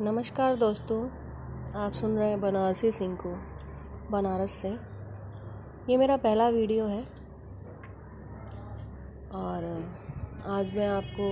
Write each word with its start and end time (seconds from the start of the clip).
नमस्कार 0.00 0.56
दोस्तों, 0.56 0.98
आप 1.76 1.92
सुन 1.92 2.16
रहे 2.18 2.28
हैं 2.28 2.40
बनारसी 2.40 2.90
सिंह 2.92 3.14
को, 3.16 3.30
बनारस 4.10 4.50
से। 4.52 4.68
ये 5.88 5.96
मेरा 5.96 6.16
पहला 6.16 6.48
वीडियो 6.48 6.84
है 6.86 7.00
और 9.34 9.64
आज 10.48 10.70
मैं 10.76 10.86
आपको 10.88 11.30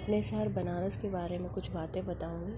अपने 0.00 0.22
शहर 0.22 0.48
बनारस 0.48 0.96
के 0.96 1.08
बारे 1.08 1.38
में 1.38 1.50
कुछ 1.52 1.70
बातें 1.70 2.04
बताऊँगी। 2.06 2.52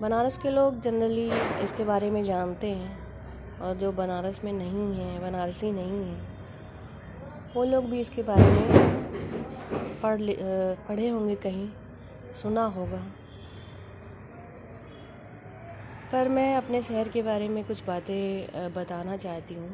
बनारस 0.00 0.38
के 0.38 0.50
लोग 0.50 0.80
जनरली 0.80 1.28
इसके 1.62 1.84
बारे 1.84 2.10
में 2.10 2.22
जानते 2.24 2.70
हैं 2.70 3.58
और 3.60 3.74
जो 3.76 3.92
बनारस 3.92 4.40
में 4.44 4.52
नहीं 4.52 4.94
हैं, 4.94 5.20
बनारसी 5.22 5.72
नहीं 5.72 6.04
हैं, 6.04 6.20
वो 7.54 7.64
लोग 7.64 7.90
भी 7.90 8.00
इसके 8.00 8.22
बारे 8.22 8.50
में 8.50 8.68
पढ़ 10.02 10.20
पढ़े 10.88 11.08
होंगे 11.08 11.34
कहीं। 11.36 11.68
सुना 12.34 12.64
होगा। 12.66 13.02
पर 16.12 16.28
मैं 16.28 16.54
अपने 16.56 16.82
शहर 16.82 17.08
के 17.08 17.22
बारे 17.22 17.48
में 17.48 17.62
कुछ 17.64 17.84
बातें 17.84 18.72
बताना 18.74 19.16
चाहती 19.16 19.54
हूँ। 19.54 19.70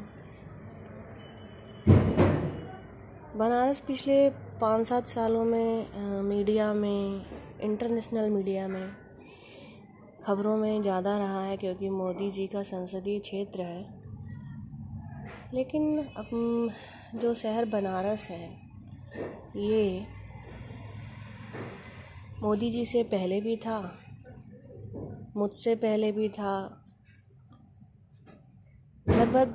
बनारस 3.37 3.81
पिछले 3.81 4.29
पाँच 4.61 4.87
सात 4.87 5.07
सालों 5.07 5.45
में 5.45 6.23
मीडिया 6.23 6.73
में, 6.75 7.25
इंटरनेशनल 7.61 8.31
मीडिया 8.31 8.69
में 8.69 8.91
खबरों 10.25 10.57
में 10.57 10.83
ज़्यादा 10.83 11.17
रहा 11.19 11.43
है 11.43 11.57
क्योंकि 11.57 11.89
मोदी 11.91 12.31
जी 12.31 12.47
का 12.47 12.63
संसदीय 12.63 13.19
क्षेत्र 13.19 13.63
है। 13.63 13.83
लेकिन 15.55 15.99
अब 15.99 16.31
जो 17.21 17.35
शहर 17.35 17.65
बनारस 17.65 18.27
है, 18.31 18.49
ये 19.57 20.07
मोदी 22.43 22.71
जी 22.71 22.85
से 22.85 23.03
पहले 23.05 23.41
भी 23.41 23.57
था, 23.57 23.79
मुझसे 25.37 25.75
पहले 25.77 26.11
भी 26.13 26.29
था। 26.29 26.83
लगभग 29.07 29.55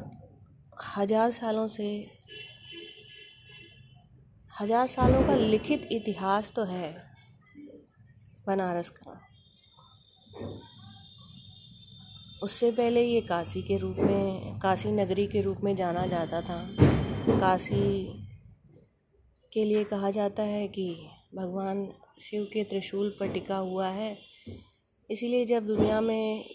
हज़ार 0.97 1.31
सालों 1.31 1.67
से, 1.67 1.89
हज़ार 4.51 4.87
सालों 4.87 5.21
का 5.27 5.35
लिखित 5.35 5.87
इतिहास 5.91 6.51
तो 6.55 6.63
है 6.63 6.91
बनारस 8.47 8.89
का। 8.89 9.19
उससे 12.43 12.71
पहले 12.71 13.03
ये 13.03 13.21
काशी 13.21 13.61
के 13.61 13.77
रूप 13.77 13.97
में, 13.99 14.59
काशी 14.59 14.91
नगरी 14.91 15.27
के 15.27 15.41
रूप 15.41 15.63
में 15.63 15.75
जाना 15.75 16.05
जाता 16.07 16.41
था। 16.41 16.59
काशी 17.39 18.03
के 19.53 19.63
लिए 19.65 19.83
कहा 19.83 20.09
जाता 20.11 20.43
है 20.43 20.67
कि 20.67 20.93
भगवान 21.33 21.87
शिव 22.21 22.43
के 22.43 22.63
त्रिशूल 22.63 23.09
पर 23.19 23.31
टिका 23.33 23.57
हुआ 23.57 23.87
है। 23.87 24.17
इसीलिए 25.09 25.45
जब 25.45 25.65
दुनिया 25.65 26.01
में 26.01 26.45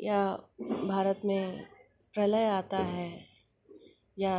या 0.00 0.24
भारत 0.60 1.20
में 1.24 1.64
प्रलय 2.14 2.46
आता 2.46 2.78
है 2.78 3.10
या 4.18 4.34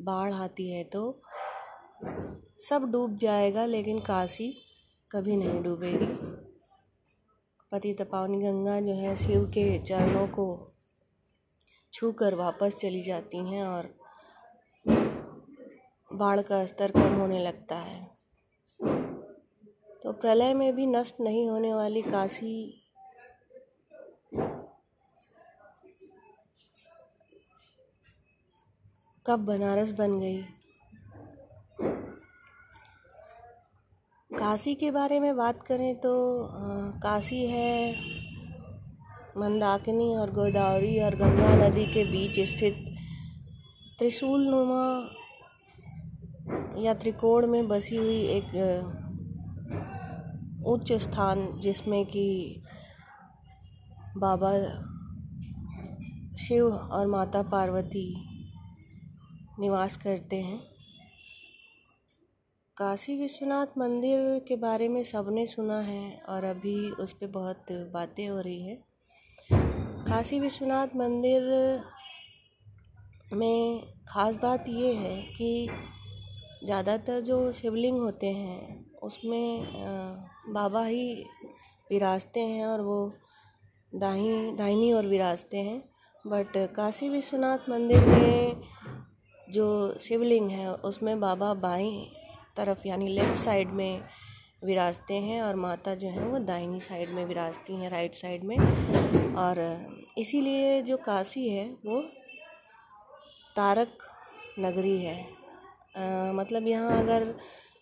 बाढ़ 0.00 0.32
आती 0.34 0.68
है 0.70 0.82
तो 0.84 1.22
सब 2.60 2.90
डूब 2.92 3.16
जाएगा, 3.16 3.64
लेकिन 3.66 3.98
काशी 4.00 4.52
कभी 5.10 5.36
नहीं 5.36 5.62
डूबेगी। 5.62 6.06
पति 7.72 7.92
तपावनी 7.94 8.38
गंगा 8.38 8.80
जो 8.80 8.94
है 8.94 9.16
शिव 9.16 9.44
के 9.46 9.78
चरणों 9.78 10.26
को 10.28 10.46
छूकर 11.92 12.34
वापस 12.34 12.76
चली 12.76 13.02
जाती 13.02 13.38
हैं 13.46 13.62
और 13.64 13.94
बाढ़ 16.10 16.40
का 16.42 16.64
स्तर 16.66 16.90
कम 16.90 17.18
होने 17.20 17.38
लगता 17.38 17.76
है। 17.76 18.08
तो 20.02 20.12
प्रलय 20.12 20.52
में 20.54 20.74
भी 20.76 20.86
नष्ट 20.86 21.20
नहीं 21.20 21.48
होने 21.48 21.72
वाली 21.74 22.02
काशी 22.02 22.54
कब 29.26 29.44
बनारस 29.46 29.92
बन 29.92 30.18
गई? 30.18 30.42
काशी 34.30 34.74
के 34.74 34.90
बारे 34.90 35.18
में 35.20 35.36
बात 35.36 35.62
करें 35.62 35.94
तो 36.00 36.12
काशी 37.02 37.46
है 37.46 37.92
मंदाकिनी 39.36 40.14
और 40.16 40.30
गोदावरी 40.34 40.98
और 41.00 41.14
गंगा 41.16 41.54
नदी 41.58 41.86
के 41.86 42.04
बीच 42.04 42.40
स्थित 42.50 42.84
त्रिशूल 43.98 44.46
नुमा 44.48 44.84
या 46.82 46.94
त्रिकोण 46.94 47.46
में 47.46 47.66
बसी 47.68 47.96
हुई 47.96 48.20
एक 48.36 48.50
उच्च 50.66 50.92
स्थान 50.92 51.60
जिसमें 51.60 52.04
कि 52.06 52.60
बाबा 54.16 54.52
शिव 56.38 56.66
और 56.66 57.06
माता 57.06 57.42
पार्वती 57.42 58.06
निवास 59.60 59.96
करते 59.96 60.40
हैं। 60.40 60.58
काशी 62.76 63.16
विश्वनाथ 63.16 63.78
मंदिर 63.78 64.38
के 64.48 64.56
बारे 64.56 64.88
में 64.88 65.02
सबने 65.02 65.46
सुना 65.46 65.80
है 65.80 66.22
और 66.28 66.44
अभी 66.44 66.90
उस 66.90 67.12
पर 67.12 67.26
बहुत 67.26 67.72
बातें 67.92 68.26
हो 68.28 68.40
रही 68.40 68.62
है। 68.62 68.78
काशी 70.06 70.40
विश्वनाथ 70.40 70.96
मंदिर 70.96 71.42
में 73.32 73.82
ख़ास 74.08 74.36
बात 74.36 74.68
ये 74.68 74.92
है 74.94 75.22
कि 75.22 75.68
ज़्यादातर 76.64 77.20
जो 77.20 77.52
शिवलिंग 77.52 77.98
होते 77.98 78.26
हैं 78.26 78.89
उसमें 79.02 79.64
बाबा 80.48 80.84
ही 80.84 81.24
विराजते 81.90 82.40
हैं 82.40 82.66
और 82.66 82.80
वो 82.80 82.98
दाही 83.92 84.30
दाहिनी 84.52 84.92
ओर 84.92 85.06
विराजते 85.06 85.58
हैं। 85.58 85.82
बट 86.24 86.56
काशी 86.76 87.08
विश्वनाथ 87.08 87.68
मंदिर 87.70 88.00
में 88.00 88.62
जो 89.48 89.68
शिवलिंग 90.00 90.50
है 90.50 90.72
उसमें 90.74 91.18
बाबा 91.20 91.52
बाई 91.54 91.90
तरफ़ 92.56 92.86
यानी 92.88 93.08
लेफ़्ट 93.08 93.38
साइड 93.38 93.70
में 93.70 94.02
विराजते 94.64 95.14
हैं 95.14 95.40
और 95.42 95.56
माता 95.56 95.94
जो 95.94 96.08
है 96.08 96.26
वो 96.28 96.38
दाहिनी 96.38 96.80
साइड 96.80 97.08
में 97.08 97.24
विराजती 97.24 97.76
हैं 97.76 97.90
राइट 97.90 98.14
साइड 98.14 98.44
में। 98.44 98.56
और 99.36 99.58
इसीलिए 100.18 100.80
जो 100.82 100.96
काशी 100.96 101.48
है 101.48 101.64
वो 101.86 102.00
तारक 103.56 103.98
नगरी 104.58 104.98
है। 104.98 105.18
आ, 105.96 106.32
मतलब 106.32 106.66
यहाँ 106.66 106.98
अगर 107.02 107.34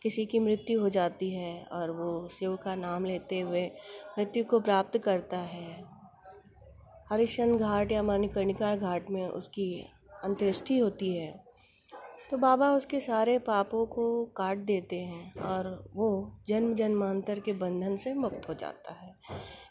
किसी 0.03 0.27
की 0.27 0.39
मृत्यु 0.39 0.81
हो 0.81 0.89
जाती 0.89 1.31
है 1.31 1.65
और 1.73 1.91
वो 1.91 2.29
शिव 2.29 2.57
का 2.57 2.75
नाम 2.75 3.05
लेते 3.05 3.41
हुए 3.41 3.67
मृत्यु 4.19 4.45
को 4.45 4.61
प्राप्त 4.61 4.99
करता 4.99 5.39
है। 5.39 5.85
हरिशन 7.11 7.57
घाट 7.57 7.93
या 7.93 8.03
मणिकर्णिका 8.03 8.77
घाट 8.77 9.11
में 9.11 9.29
उसकी 9.29 9.87
अंत्येष्टि 10.25 10.79
होती 10.79 11.17
है। 11.17 11.45
तो 12.31 12.37
बाबा 12.37 12.71
उसके 12.71 13.01
सारे 13.01 13.39
पापों 13.39 13.87
को 13.87 14.25
काट 14.25 14.59
देते 14.59 15.01
हैं 15.01 15.35
और 15.35 15.91
वो 15.95 16.09
जन्म 16.49 16.75
जन्मांतर 16.75 17.41
के 17.41 17.53
बंधन 17.53 17.97
से 17.97 18.15
मुक्त 18.15 18.49
हो 18.49 18.55
जाता 18.55 18.93
है। 18.93 19.15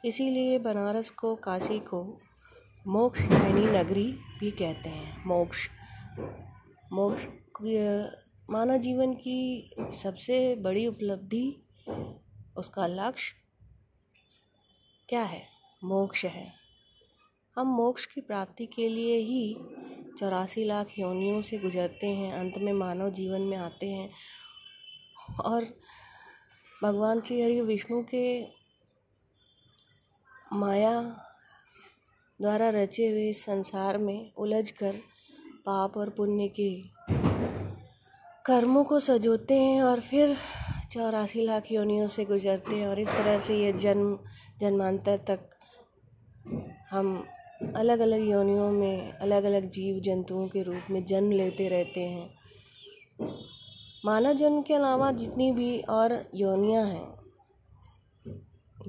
इसीलिए 0.05 0.59
बनारस 0.59 1.09
को 1.09 1.35
काशी 1.35 1.79
को 1.79 2.03
मोक्ष 2.87 3.21
नगरी 3.21 4.11
भी 4.39 4.51
कहते 4.51 4.89
हैं। 4.89 5.23
मोक्ष 5.25 5.67
मोक्ष 6.93 7.25
मानव 8.49 8.77
जीवन 8.77 9.13
की 9.13 9.71
सबसे 9.79 10.55
बड़ी 10.55 10.87
उपलब्धि, 10.87 11.63
उसका 12.57 12.87
लक्ष्य 12.87 13.35
क्या 15.09 15.23
है? 15.23 15.47
मोक्ष 15.83 16.25
है। 16.25 16.53
हम 17.55 17.67
मोक्ष 17.67 18.05
की 18.05 18.21
प्राप्ति 18.21 18.65
के 18.65 18.89
लिए 18.89 19.17
ही 19.17 19.57
चौरासी 20.19 20.65
लाख 20.65 20.99
योनियों 20.99 21.41
से 21.41 21.57
गुजरते 21.57 22.07
हैं, 22.07 22.33
अंत 22.33 22.57
में 22.57 22.73
मानव 22.73 23.09
जीवन 23.09 23.41
में 23.41 23.57
आते 23.57 23.89
हैं। 23.89 24.11
और 25.45 25.65
भगवान 26.83 27.21
श्री 27.21 27.41
हरि 27.41 27.61
विष्णु 27.61 28.03
के 28.03 28.47
माया 30.53 31.01
द्वारा 32.41 32.69
रचे 32.69 33.07
हुए 33.07 33.33
संसार 33.33 33.97
में 33.97 34.33
उलझ 34.33 34.71
कर 34.71 34.95
पाप 35.65 35.97
और 35.97 36.09
पुण्य 36.09 36.47
के 36.47 36.96
कर्मों 38.47 38.83
को 38.83 38.99
सजोते 38.99 39.53
हैं 39.53 39.81
और 39.83 39.99
फिर 39.99 40.35
चौरासी 40.91 41.41
लाख 41.45 41.71
योनियों 41.71 42.07
से 42.07 42.25
गुजरते 42.25 42.75
हैं 42.75 42.87
और 42.87 42.99
इस 42.99 43.09
तरह 43.09 43.37
से 43.37 43.55
ये 43.55 43.71
जन्म, 43.73 44.17
जन्मांतर 44.59 45.17
तक 45.29 45.39
हम 46.91 47.25
अलग 47.75 47.99
अलग 47.99 48.29
योनियों 48.29 48.69
में 48.71 49.11
अलग 49.11 49.43
अलग 49.43 49.69
जीव 49.69 49.99
जंतुओं 49.99 50.47
के 50.47 50.63
रूप 50.63 50.91
में 50.91 51.03
जन्म 51.05 51.31
लेते 51.31 51.67
रहते 51.67 52.01
हैं। 52.01 52.29
मानव 54.05 54.33
जन्म 54.33 54.61
के 54.61 54.73
अलावा 54.73 55.11
जितनी 55.11 55.51
भी 55.51 55.79
और 55.89 56.19
योनियाँ 56.35 56.85
हैं, 56.85 57.07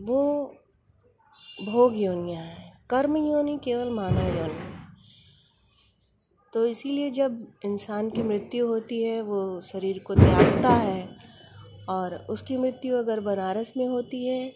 वो 0.00 0.54
भोग 1.58 1.96
योनियाँ 1.96 2.44
हैं। 2.44 2.72
कर्म 2.90 3.16
योनि 3.16 3.58
केवल 3.64 3.90
मानव 3.90 4.36
योनि 4.38 4.67
तो 6.58 6.64
इसीलिए 6.66 7.10
जब 7.10 7.34
इंसान 7.64 8.08
की 8.10 8.22
मृत्यु 8.22 8.66
होती 8.66 9.02
है, 9.02 9.20
वो 9.22 9.60
शरीर 9.60 9.98
को 9.98 10.14
त्यागता 10.14 10.68
है 10.68 11.08
और 11.88 12.14
उसकी 12.30 12.56
मृत्यु 12.56 12.96
अगर 12.96 13.20
बनारस 13.20 13.72
में 13.76 13.86
होती 13.88 14.24
है 14.26 14.52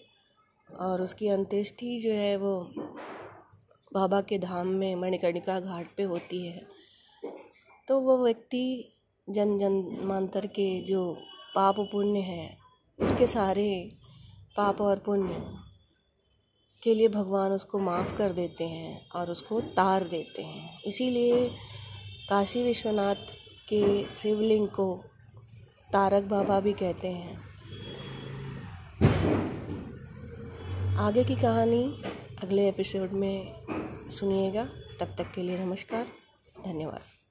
और 0.69 1.02
उसकी 1.02 1.28
अंत्येष्टि 1.28 1.99
जो 1.99 2.12
है 2.12 2.37
वो 2.37 2.54
बाबा 3.93 4.20
के 4.20 4.38
धाम 4.38 4.69
में 4.75 4.94
मणिकर्णिका 4.96 5.60
घाट 5.60 5.94
पे 5.96 6.02
होती 6.02 6.44
है 6.46 6.66
तो 7.88 8.00
वो 8.00 8.19
व्यक्ति 8.25 8.64
जन 9.28 9.58
जन्मांतर 9.58 10.46
के 10.46 10.69
जो 10.84 11.12
पाप 11.54 11.81
पुण्य 11.93 12.20
है, 12.20 12.56
उसके 12.99 13.26
सारे 13.26 13.70
पाप 14.56 14.81
और 14.81 15.02
पुण्य 15.06 15.43
के 16.82 16.94
लिए 16.94 17.08
भगवान 17.08 17.52
उसको 17.52 17.78
माफ़ 17.78 18.16
कर 18.16 18.32
देते 18.32 18.64
हैं 18.64 19.08
और 19.10 19.31
उसको 19.31 19.60
तार 19.60 20.04
देते 20.04 20.43
हैं। 20.43 20.81
इसीलिए 20.87 21.50
काशी 22.32 22.62
विश्वनाथ 22.62 23.14
के 23.69 24.14
शिवलिंग 24.14 24.69
को 24.69 25.05
तारक 25.93 26.23
बाबा 26.23 26.61
भी 26.61 26.73
कहते 26.73 27.08
हैं। 27.08 27.43
आगे 30.96 31.25
की 31.25 31.34
कहानी 31.34 32.02
अगले 32.43 32.69
एपिसोड 32.69 33.11
में 33.11 33.55
सुनिएगा। 34.11 34.64
तब 35.00 35.14
तक 35.19 35.32
के 35.34 35.43
लिए 35.43 35.58
नमस्कार, 35.58 36.06
धन्यवाद। 36.64 37.22